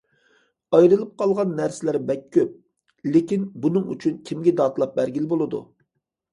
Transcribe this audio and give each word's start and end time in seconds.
ئايرىلىپ 0.77 1.11
قالغان 1.21 1.51
نەرسىلەر 1.59 1.99
بەك 2.07 2.25
كۆپ، 2.39 2.57
لېكىن 3.19 3.47
بۇنىڭ 3.67 3.95
ئۈچۈن 3.95 4.19
كىمگە 4.33 4.57
دادلاپ 4.65 5.01
بەرگىلى 5.01 5.33
بولىدۇ. 5.39 5.65